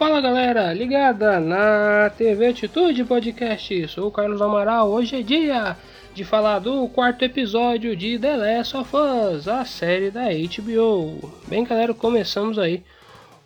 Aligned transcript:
Fala 0.00 0.18
galera, 0.18 0.72
ligada 0.72 1.38
na 1.38 2.08
TV 2.16 2.46
Atitude 2.46 3.04
Podcast. 3.04 3.88
Sou 3.88 4.08
o 4.08 4.10
Carlos 4.10 4.40
Amaral. 4.40 4.90
Hoje 4.90 5.20
é 5.20 5.22
dia 5.22 5.76
de 6.14 6.24
falar 6.24 6.58
do 6.58 6.88
quarto 6.88 7.22
episódio 7.22 7.94
de 7.94 8.18
The 8.18 8.34
Last 8.34 8.78
of 8.78 8.90
Us, 8.96 9.46
a 9.46 9.62
série 9.66 10.10
da 10.10 10.22
HBO. 10.22 11.30
Bem, 11.46 11.64
galera, 11.64 11.92
começamos 11.92 12.58
aí 12.58 12.82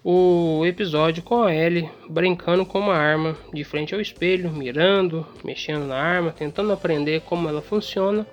o 0.05 0.63
episódio 0.65 1.25
com 1.25 1.43
a 1.43 1.53
Ellie 1.53 1.91
brincando 2.09 2.65
com 2.65 2.79
uma 2.79 2.95
arma 2.95 3.37
de 3.53 3.65
frente 3.65 3.93
ao 3.93 4.01
espelho, 4.01 4.49
mirando, 4.53 5.27
mexendo 5.43 5.87
na 5.87 5.97
arma, 5.97 6.31
tentando 6.31 6.73
aprender 6.73 7.23
como 7.23 7.49
ela 7.49 7.63
funciona. 7.63 8.25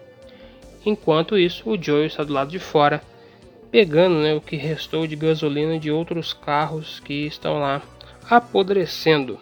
Enquanto 0.86 1.40
isso, 1.40 1.68
o 1.68 1.84
Joel 1.84 2.06
está 2.06 2.24
do 2.24 2.34
lado 2.34 2.52
de 2.52 2.60
fora 2.60 3.02
pegando 3.72 4.20
né, 4.20 4.36
o 4.36 4.42
que 4.42 4.58
restou 4.58 5.08
de 5.08 5.16
gasolina 5.16 5.80
de 5.80 5.90
outros 5.90 6.34
carros 6.34 7.00
que 7.00 7.26
estão 7.26 7.58
lá 7.58 7.82
apodrecendo. 8.32 9.38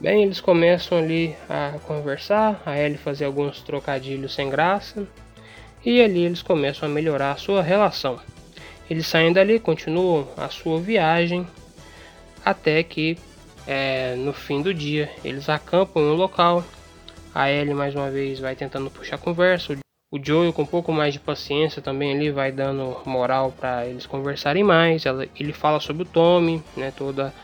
Bem, 0.00 0.22
eles 0.22 0.40
começam 0.40 0.96
ali 0.96 1.34
a 1.50 1.74
conversar, 1.86 2.62
a 2.64 2.78
Ellie 2.78 2.96
fazer 2.96 3.24
alguns 3.24 3.60
trocadilhos 3.62 4.32
sem 4.32 4.48
graça, 4.48 5.04
e 5.84 6.00
ali 6.00 6.24
eles 6.24 6.40
começam 6.40 6.88
a 6.88 6.92
melhorar 6.92 7.32
a 7.32 7.36
sua 7.36 7.62
relação. 7.62 8.20
Eles 8.88 9.08
saem 9.08 9.32
dali, 9.32 9.58
continuam 9.58 10.28
a 10.36 10.48
sua 10.48 10.80
viagem, 10.80 11.44
até 12.44 12.80
que 12.84 13.18
é, 13.66 14.14
no 14.14 14.32
fim 14.32 14.62
do 14.62 14.72
dia 14.72 15.10
eles 15.24 15.48
acampam 15.48 16.00
um 16.00 16.14
local. 16.14 16.62
A 17.34 17.50
Ellie 17.50 17.74
mais 17.74 17.92
uma 17.96 18.08
vez 18.08 18.38
vai 18.38 18.54
tentando 18.54 18.88
puxar 18.88 19.18
conversa, 19.18 19.76
o 20.12 20.24
Joel 20.24 20.52
com 20.52 20.62
um 20.62 20.66
pouco 20.66 20.92
mais 20.92 21.12
de 21.12 21.18
paciência 21.18 21.82
também 21.82 22.14
ali 22.14 22.30
vai 22.30 22.52
dando 22.52 22.98
moral 23.04 23.52
para 23.58 23.84
eles 23.84 24.06
conversarem 24.06 24.62
mais. 24.62 25.02
ele 25.34 25.52
fala 25.52 25.80
sobre 25.80 26.04
o 26.04 26.06
Tommy, 26.06 26.62
né, 26.76 26.92
toda 26.96 27.34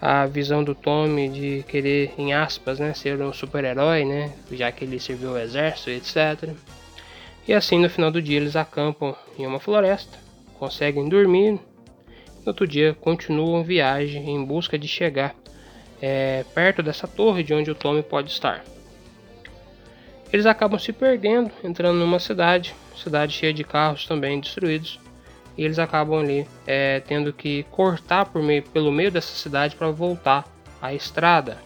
a 0.00 0.26
visão 0.26 0.62
do 0.62 0.74
Tommy 0.74 1.28
de 1.28 1.64
querer, 1.68 2.12
em 2.16 2.32
aspas, 2.32 2.78
né, 2.78 2.94
ser 2.94 3.20
um 3.20 3.32
super-herói, 3.32 4.04
né, 4.04 4.32
já 4.52 4.70
que 4.70 4.84
ele 4.84 5.00
serviu 5.00 5.32
o 5.32 5.38
exército, 5.38 5.90
etc. 5.90 6.50
E 7.46 7.52
assim 7.52 7.78
no 7.78 7.90
final 7.90 8.10
do 8.10 8.22
dia 8.22 8.36
eles 8.36 8.56
acampam 8.56 9.14
em 9.38 9.46
uma 9.46 9.58
floresta, 9.58 10.18
conseguem 10.58 11.08
dormir. 11.08 11.52
No 11.52 12.48
outro 12.48 12.66
dia 12.66 12.96
continuam 13.00 13.64
viagem 13.64 14.30
em 14.30 14.44
busca 14.44 14.78
de 14.78 14.86
chegar 14.86 15.34
é, 16.00 16.44
perto 16.54 16.82
dessa 16.82 17.08
torre 17.08 17.42
de 17.42 17.52
onde 17.52 17.70
o 17.70 17.74
Tommy 17.74 18.02
pode 18.02 18.30
estar 18.30 18.64
eles 20.32 20.46
acabam 20.46 20.78
se 20.78 20.92
perdendo, 20.92 21.50
entrando 21.64 21.98
numa 21.98 22.18
cidade, 22.18 22.74
cidade 22.96 23.32
cheia 23.32 23.52
de 23.52 23.64
carros 23.64 24.06
também 24.06 24.38
destruídos, 24.40 25.00
e 25.58 25.64
eles 25.64 25.80
acabam 25.80 26.20
ali 26.20 26.46
é, 26.64 27.00
tendo 27.00 27.32
que 27.32 27.64
cortar 27.64 28.26
por 28.26 28.40
meio, 28.40 28.62
pelo 28.62 28.92
meio 28.92 29.10
dessa 29.10 29.34
cidade 29.34 29.74
para 29.74 29.90
voltar 29.90 30.46
à 30.80 30.94
estrada. 30.94 31.58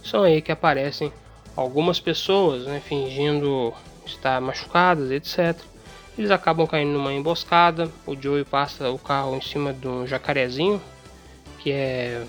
São 0.00 0.22
aí 0.22 0.40
que 0.40 0.52
aparecem 0.52 1.12
algumas 1.56 1.98
pessoas 1.98 2.66
né, 2.66 2.80
fingindo 2.80 3.74
estar 4.06 4.40
machucadas, 4.40 5.10
etc. 5.10 5.60
Eles 6.16 6.30
acabam 6.30 6.68
caindo 6.68 6.92
numa 6.92 7.12
emboscada. 7.12 7.90
O 8.06 8.14
Joey 8.14 8.44
passa 8.44 8.88
o 8.90 8.98
carro 8.98 9.34
em 9.34 9.40
cima 9.40 9.72
de 9.72 9.88
um 9.88 10.06
jacarezinho, 10.06 10.80
que 11.58 11.72
é 11.72 12.24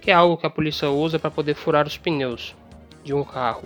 que 0.00 0.10
é 0.10 0.14
algo 0.14 0.36
que 0.36 0.46
a 0.46 0.50
polícia 0.50 0.88
usa 0.88 1.18
para 1.18 1.32
poder 1.32 1.54
furar 1.54 1.84
os 1.84 1.98
pneus 1.98 2.54
de 3.04 3.12
um 3.12 3.24
carro. 3.24 3.64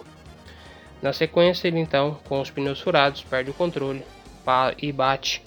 Na 1.03 1.13
sequência, 1.13 1.69
ele 1.69 1.79
então, 1.79 2.19
com 2.25 2.41
os 2.41 2.51
pneus 2.51 2.81
furados, 2.81 3.23
perde 3.23 3.51
o 3.51 3.55
controle 3.55 4.03
e 4.81 4.91
bate 4.91 5.43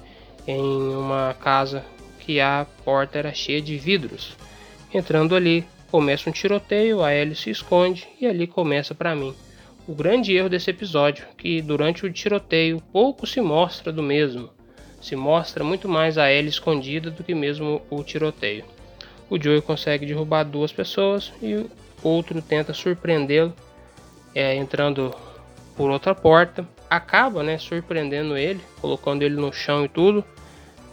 em 0.48 0.62
uma 0.62 1.36
casa 1.40 1.84
que 2.20 2.40
a 2.40 2.66
porta 2.84 3.20
era 3.20 3.34
cheia 3.34 3.62
de 3.62 3.78
vidros. 3.78 4.36
Entrando 4.94 5.36
ali, 5.36 5.66
começa 5.92 6.30
um 6.30 6.34
tiroteio, 6.34 7.04
a 7.04 7.14
Ellie 7.14 7.36
se 7.36 7.50
esconde 7.50 8.08
e 8.20 8.26
ali 8.26 8.48
começa 8.48 8.96
para 8.96 9.16
mim 9.16 9.36
o 9.88 9.94
grande 9.94 10.34
erro 10.34 10.50
desse 10.50 10.70
episódio, 10.70 11.26
que 11.38 11.62
durante 11.62 12.06
o 12.06 12.12
tiroteio 12.12 12.82
pouco 12.92 13.28
se 13.28 13.42
mostra 13.42 13.92
do 13.92 14.02
mesmo. 14.02 14.50
Se 15.02 15.16
mostra 15.16 15.64
muito 15.64 15.90
mais 15.90 16.18
a 16.18 16.32
Ellie 16.32 16.50
escondida 16.50 17.12
do 17.12 17.24
que 17.24 17.36
mesmo 17.36 17.82
o 17.90 18.02
tiroteio. 18.04 18.64
O 19.30 19.42
Joey 19.42 19.62
consegue 19.62 20.06
derrubar 20.06 20.44
duas 20.44 20.72
pessoas 20.72 21.34
e 21.42 21.56
o 21.56 21.70
outro 22.02 22.42
tenta 22.42 22.74
surpreendê-lo, 22.74 23.54
é, 24.34 24.56
entrando 24.56 25.14
por 25.76 25.90
outra 25.90 26.16
porta, 26.16 26.68
acaba 26.96 27.42
né, 27.42 27.58
surpreendendo 27.58 28.38
ele, 28.38 28.62
colocando 28.80 29.24
ele 29.24 29.36
no 29.36 29.52
chão 29.52 29.84
e 29.84 29.90
tudo, 29.90 30.24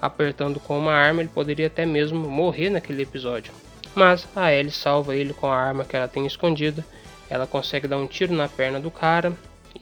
apertando 0.01 0.59
com 0.59 0.79
uma 0.79 0.95
arma, 0.95 1.21
ele 1.21 1.29
poderia 1.29 1.67
até 1.67 1.85
mesmo 1.85 2.19
morrer 2.27 2.71
naquele 2.71 3.03
episódio. 3.03 3.53
Mas 3.95 4.27
a 4.35 4.51
Ellie 4.51 4.71
salva 4.71 5.15
ele 5.15 5.35
com 5.35 5.47
a 5.47 5.57
arma 5.57 5.85
que 5.85 5.95
ela 5.95 6.09
tem 6.09 6.27
escondida, 6.27 6.85
ela 7.29 7.47
consegue 7.47 7.87
dar 7.87 7.99
um 7.99 8.07
tiro 8.07 8.33
na 8.33 8.49
perna 8.49 8.81
do 8.81 8.91
cara, 8.91 9.33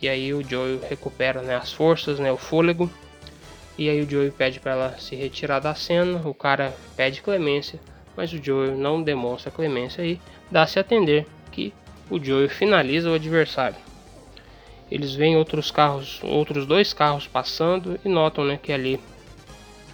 e 0.03 0.09
aí 0.09 0.35
o 0.35 0.43
Joey 0.43 0.81
recupera 0.89 1.41
né, 1.41 1.55
as 1.55 1.73
forças, 1.73 2.19
né, 2.19 2.33
o 2.33 2.37
fôlego, 2.37 2.91
e 3.77 3.89
aí 3.89 4.03
o 4.03 4.11
Joey 4.11 4.33
pede 4.33 4.59
para 4.59 4.73
ela 4.73 4.99
se 4.99 5.15
retirar 5.15 5.61
da 5.61 5.75
cena, 5.75 6.21
o 6.25 6.35
cara 6.35 6.75
pede 6.97 7.23
clemência, 7.23 7.79
mas 8.17 8.33
o 8.33 8.43
Joey 8.43 8.73
não 8.73 9.01
demonstra 9.01 9.53
clemência 9.53 10.03
e 10.03 10.21
dá-se 10.51 10.81
a 10.81 10.83
entender 10.83 11.27
que 11.53 11.73
o 12.11 12.23
Joey 12.23 12.49
finaliza 12.49 13.09
o 13.09 13.15
adversário 13.15 13.88
eles 14.91 15.15
veem 15.15 15.37
outros 15.37 15.71
carros, 15.71 16.21
outros 16.23 16.67
dois 16.67 16.93
carros 16.93 17.27
passando 17.27 17.99
e 18.05 18.09
notam 18.09 18.45
né, 18.45 18.59
que 18.61 18.73
ali 18.73 19.01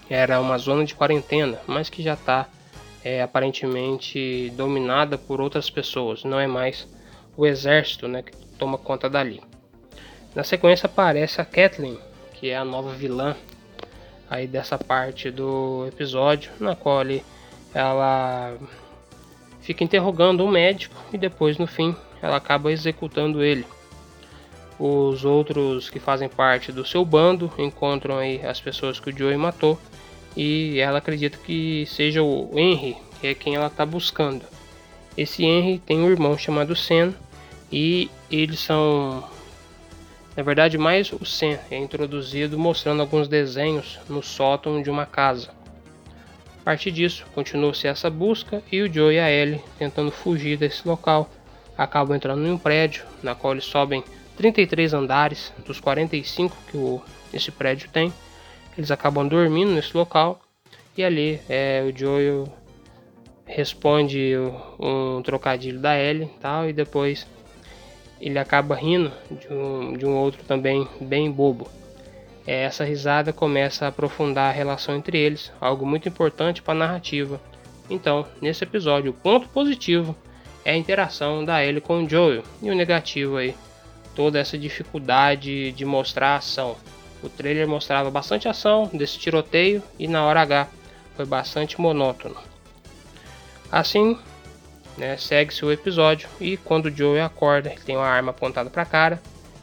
era 0.09 0.41
uma 0.41 0.59
zona 0.59 0.85
de 0.85 0.95
quarentena, 0.95 1.61
mas 1.67 1.89
que 1.89 2.03
já 2.03 2.15
está 2.15 2.47
é, 3.03 3.23
aparentemente 3.23 4.53
dominada 4.57 5.19
por 5.19 5.41
outras 5.41 5.69
pessoas, 5.69 6.25
não 6.25 6.39
é 6.39 6.47
mais 6.47 6.87
o 7.37 7.47
exército 7.47 8.07
né, 8.07 8.23
que 8.23 8.37
toma 8.59 8.79
conta 8.79 9.11
dali. 9.11 9.43
Na 10.35 10.45
sequência 10.45 10.87
aparece 10.87 11.41
a 11.41 11.45
Kathleen, 11.45 11.99
que 12.35 12.51
é 12.51 12.57
a 12.57 12.65
nova 12.65 12.93
vilã 12.93 13.37
aí 14.29 14.47
dessa 14.47 14.79
parte 14.79 15.31
do 15.31 15.87
episódio, 15.87 16.51
na 16.59 16.75
qual 16.75 16.99
ali, 17.01 17.23
ela 17.73 18.57
fica 19.61 19.85
interrogando 19.85 20.45
o 20.45 20.51
médico 20.51 20.95
e 21.13 21.19
depois 21.19 21.59
no 21.59 21.67
fim 21.67 21.95
ela 22.23 22.37
acaba 22.37 22.73
executando 22.73 23.43
ele. 23.43 23.67
Os 24.79 25.25
outros 25.25 25.89
que 25.89 26.01
fazem 26.01 26.29
parte 26.29 26.73
do 26.73 26.85
seu 26.85 27.05
bando 27.05 27.53
encontram 27.59 28.19
aí 28.19 28.45
as 28.45 28.61
pessoas 28.61 28.99
que 28.99 29.11
o 29.11 29.17
Joey 29.17 29.37
matou 29.37 29.79
e 30.37 30.79
ela 30.81 30.99
acredita 30.99 31.39
que 31.39 31.87
seja 31.87 32.23
o 32.23 32.51
Henry, 32.59 32.97
que 33.21 33.29
é 33.29 33.35
quem 33.35 33.55
ela 33.55 33.69
está 33.69 33.87
buscando. 33.87 34.45
Esse 35.17 35.45
Henry 35.45 35.79
tem 35.79 36.01
um 36.01 36.11
irmão 36.11 36.37
chamado 36.37 36.75
Sen 36.75 37.15
e 37.71 38.11
eles 38.31 38.59
são, 38.59 39.23
na 40.37 40.43
verdade, 40.43 40.77
mais 40.77 41.13
o 41.13 41.25
Sen 41.25 41.57
é 41.71 41.79
introduzido 41.79 42.59
mostrando 42.59 43.01
alguns 43.01 43.29
desenhos 43.29 44.01
no 44.09 44.23
sótão 44.23 44.83
de 44.83 44.91
uma 44.91 45.07
casa. 45.07 45.51
A 46.61 46.65
partir 46.65 46.91
disso, 46.91 47.25
continua-se 47.33 47.87
essa 47.87 48.11
busca 48.11 48.61
e 48.73 48.83
o 48.83 48.93
Joe 48.93 49.15
e 49.15 49.21
a 49.21 49.31
Ellie, 49.31 49.63
tentando 49.79 50.11
fugir 50.11 50.57
desse 50.57 50.89
local, 50.89 51.31
acabam 51.79 52.17
entrando 52.17 52.45
em 52.45 52.51
um 52.51 52.59
prédio 52.59 53.05
na 53.23 53.35
qual 53.35 53.53
eles 53.53 53.67
sobem 53.67 54.03
33 54.37 54.95
andares 54.95 55.53
dos 55.65 55.81
45 55.81 56.57
que 56.71 56.77
o, 56.77 57.03
esse 57.33 57.51
prédio 57.51 57.89
tem. 57.91 58.13
Eles 58.77 58.91
acabam 58.91 59.27
dormindo 59.27 59.73
nesse 59.73 59.97
local 59.97 60.41
e 60.97 61.05
ali 61.05 61.41
é, 61.49 61.83
o 61.87 61.97
Joel 61.97 62.49
responde 63.47 64.33
um 64.79 65.23
trocadilho 65.23 65.79
da 65.79 65.99
Ellie 65.99 66.31
tal, 66.41 66.69
e 66.69 66.73
depois 66.73 67.27
ele 68.21 68.39
acaba 68.39 68.75
rindo 68.75 69.13
de 69.31 69.53
um, 69.53 69.93
de 69.93 70.07
um 70.07 70.17
outro 70.17 70.43
também 70.45 70.89
bem 71.01 71.31
bobo. 71.31 71.69
É, 72.47 72.63
essa 72.65 72.85
risada 72.85 73.33
começa 73.33 73.85
a 73.85 73.89
aprofundar 73.89 74.51
a 74.51 74.53
relação 74.53 74.95
entre 74.95 75.19
eles, 75.19 75.53
algo 75.61 75.87
muito 75.87 76.09
importante 76.09 76.63
para 76.63 76.75
a 76.75 76.87
narrativa. 76.87 77.41
Então, 77.89 78.27
nesse 78.41 78.65
episódio, 78.65 79.11
o 79.11 79.15
ponto 79.15 79.49
positivo 79.49 80.17
é 80.65 80.73
a 80.73 80.77
interação 80.77 81.45
da 81.45 81.65
Ellie 81.65 81.81
com 81.81 82.03
o 82.03 82.09
Joel 82.09 82.43
e 82.63 82.71
o 82.71 82.75
negativo 82.75 83.37
aí 83.37 83.55
toda 84.15 84.39
essa 84.39 84.57
dificuldade 84.57 85.73
de 85.73 85.85
mostrar 85.85 86.37
ação. 86.37 86.77
O 87.23 87.29
trailer 87.29 87.67
mostrava 87.67 88.11
bastante 88.11 88.49
ação 88.49 88.91
desse 88.93 89.19
tiroteio 89.19 89.83
e 89.99 90.07
na 90.07 90.25
hora 90.25 90.43
H 90.43 90.69
foi 91.17 91.25
bastante 91.25 91.81
monótono. 91.81 92.37
Assim, 93.71 94.19
né, 94.97 95.17
segue-se 95.17 95.65
o 95.65 95.73
episódio 95.73 96.29
e 96.41 96.57
quando 96.57 96.87
o 96.87 96.91
Joey 96.91 97.21
acorda, 97.21 97.71
ele 97.71 97.81
tem 97.81 97.97
uma 97.97 98.07
arma 98.07 98.31
apontada 98.31 98.71
para 98.71 98.83
a 98.83 98.87
cara 98.87 99.23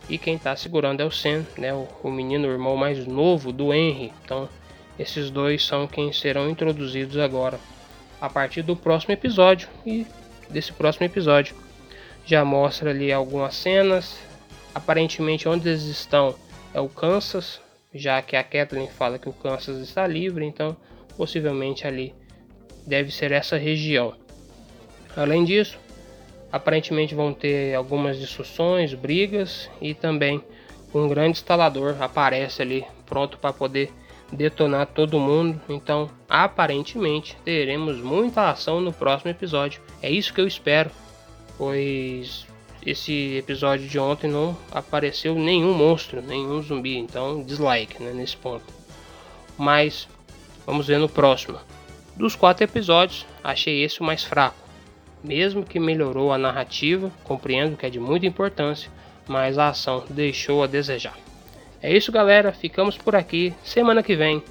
e 0.09 0.17
quem 0.17 0.35
está 0.35 0.55
segurando 0.55 1.01
é 1.01 1.05
o 1.05 1.11
Sam, 1.11 1.45
né, 1.57 1.73
o, 1.73 1.87
o 2.03 2.11
menino, 2.11 2.47
o 2.47 2.51
irmão 2.51 2.75
mais 2.75 3.05
novo 3.05 3.51
do 3.51 3.73
Henry. 3.73 4.11
Então, 4.25 4.49
esses 4.97 5.29
dois 5.29 5.65
são 5.65 5.87
quem 5.87 6.11
serão 6.11 6.49
introduzidos 6.49 7.17
agora 7.17 7.59
a 8.19 8.29
partir 8.29 8.61
do 8.61 8.75
próximo 8.75 9.13
episódio 9.13 9.67
e 9.85 10.05
desse 10.49 10.71
próximo 10.73 11.05
episódio 11.05 11.55
já 12.25 12.45
mostra 12.45 12.91
ali 12.91 13.11
algumas 13.11 13.55
cenas 13.55 14.17
Aparentemente, 14.73 15.47
onde 15.47 15.69
eles 15.69 15.83
estão 15.83 16.35
é 16.73 16.79
o 16.79 16.87
Kansas, 16.87 17.59
já 17.93 18.21
que 18.21 18.35
a 18.35 18.43
Kathleen 18.43 18.87
fala 18.87 19.19
que 19.19 19.27
o 19.27 19.33
Kansas 19.33 19.77
está 19.77 20.07
livre, 20.07 20.45
então 20.45 20.75
possivelmente 21.17 21.85
ali 21.85 22.15
deve 22.87 23.11
ser 23.11 23.31
essa 23.31 23.57
região. 23.57 24.13
Além 25.15 25.43
disso, 25.43 25.77
aparentemente 26.51 27.13
vão 27.13 27.33
ter 27.33 27.75
algumas 27.75 28.17
discussões, 28.17 28.93
brigas 28.93 29.69
e 29.81 29.93
também 29.93 30.41
um 30.93 31.07
grande 31.07 31.31
instalador 31.31 32.01
aparece 32.01 32.61
ali 32.61 32.85
pronto 33.05 33.37
para 33.37 33.53
poder 33.53 33.91
detonar 34.31 34.87
todo 34.87 35.19
mundo. 35.19 35.59
Então, 35.67 36.09
aparentemente, 36.29 37.37
teremos 37.43 37.97
muita 37.97 38.49
ação 38.49 38.79
no 38.79 38.93
próximo 38.93 39.31
episódio. 39.31 39.81
É 40.01 40.09
isso 40.09 40.33
que 40.33 40.39
eu 40.39 40.47
espero, 40.47 40.89
pois 41.57 42.47
esse 42.85 43.35
episódio 43.37 43.87
de 43.87 43.99
ontem 43.99 44.29
não 44.29 44.57
apareceu 44.71 45.35
nenhum 45.35 45.73
monstro, 45.73 46.21
nenhum 46.21 46.61
zumbi. 46.61 46.97
Então, 46.97 47.43
dislike 47.43 48.01
né, 48.01 48.11
nesse 48.13 48.35
ponto. 48.35 48.65
Mas 49.57 50.07
vamos 50.65 50.87
ver 50.87 50.97
no 50.97 51.09
próximo. 51.09 51.59
Dos 52.15 52.35
quatro 52.35 52.63
episódios, 52.63 53.25
achei 53.43 53.83
esse 53.83 54.01
o 54.01 54.03
mais 54.03 54.23
fraco. 54.23 54.55
Mesmo 55.23 55.63
que 55.63 55.79
melhorou 55.79 56.33
a 56.33 56.37
narrativa, 56.37 57.11
compreendo 57.23 57.77
que 57.77 57.85
é 57.85 57.89
de 57.89 57.99
muita 57.99 58.25
importância, 58.25 58.89
mas 59.27 59.57
a 59.57 59.69
ação 59.69 60.03
deixou 60.09 60.63
a 60.63 60.67
desejar. 60.67 61.17
É 61.81 61.95
isso, 61.95 62.11
galera. 62.11 62.51
Ficamos 62.51 62.97
por 62.97 63.15
aqui. 63.15 63.53
Semana 63.63 64.03
que 64.03 64.15
vem, 64.15 64.43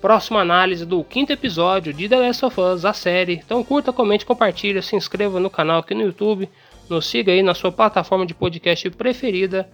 próxima 0.00 0.40
análise 0.40 0.84
do 0.84 1.02
quinto 1.02 1.32
episódio 1.32 1.92
de 1.92 2.08
The 2.08 2.16
Last 2.16 2.44
of 2.44 2.60
Us, 2.60 2.84
a 2.84 2.92
série. 2.92 3.42
Então 3.44 3.64
curta, 3.64 3.92
comente, 3.92 4.26
compartilha, 4.26 4.82
se 4.82 4.94
inscreva 4.94 5.40
no 5.40 5.50
canal 5.50 5.80
aqui 5.80 5.94
no 5.94 6.02
YouTube, 6.02 6.48
nos 6.88 7.06
siga 7.06 7.32
aí 7.32 7.42
na 7.42 7.54
sua 7.54 7.72
plataforma 7.72 8.26
de 8.26 8.34
podcast 8.34 8.88
preferida. 8.90 9.68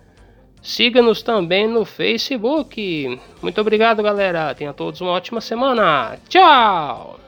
Siga-nos 0.63 1.23
também 1.23 1.67
no 1.67 1.85
Facebook. 1.85 3.21
Muito 3.43 3.61
obrigado, 3.61 4.03
galera. 4.03 4.55
Tenha 4.55 4.73
todos 4.73 5.01
uma 5.01 5.11
ótima 5.11 5.41
semana. 5.41 6.17
Tchau! 6.29 7.19